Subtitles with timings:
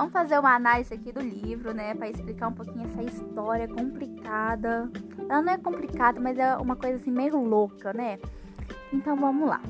[0.00, 4.90] Vamos fazer uma análise aqui do livro, né, para explicar um pouquinho essa história complicada.
[5.28, 8.18] Ela não é complicada, mas é uma coisa assim meio louca, né?
[8.90, 9.60] Então vamos lá.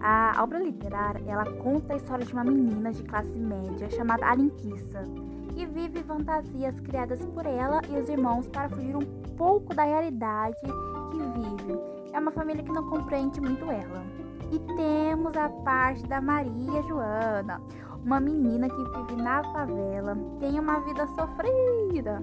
[0.00, 5.02] A obra literária, ela conta a história de uma menina de classe média chamada Alinquissa,
[5.50, 9.04] que vive fantasias criadas por ela e os irmãos para fugir um
[9.36, 11.78] pouco da realidade que vive.
[12.14, 14.02] É uma família que não compreende muito ela.
[14.50, 17.60] E temos a parte da Maria Joana,
[18.06, 22.22] uma menina que vive na favela, tem uma vida sofrida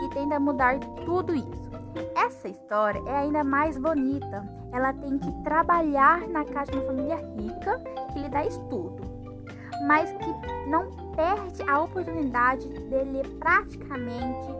[0.00, 1.70] e tenta mudar tudo isso.
[2.14, 4.48] Essa história é ainda mais bonita.
[4.72, 9.02] Ela tem que trabalhar na casa de uma família rica que lhe dá estudo,
[9.86, 14.54] mas que não perde a oportunidade dele praticamente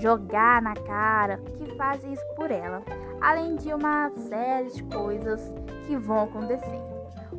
[0.00, 2.82] jogar na cara que faz isso por ela,
[3.20, 5.40] além de uma série de coisas
[5.86, 6.82] que vão acontecer.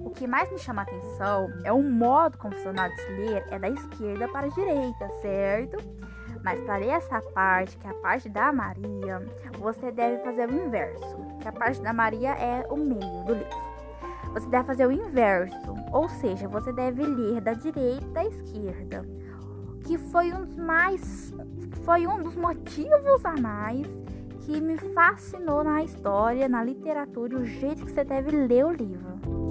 [0.04, 3.60] O que mais me chama a atenção é o modo cenário de se ler é
[3.60, 5.78] da esquerda para a direita, certo?
[6.44, 9.26] Mas para ler essa parte, que é a parte da Maria,
[9.58, 13.70] você deve fazer o inverso, que a parte da Maria é o meio do livro.
[14.34, 19.06] Você deve fazer o inverso, ou seja, você deve ler da direita à esquerda,
[19.84, 21.34] que foi um dos mais
[21.84, 23.88] foi um dos motivos a mais
[24.42, 29.49] que me fascinou na história, na literatura, o jeito que você deve ler o livro.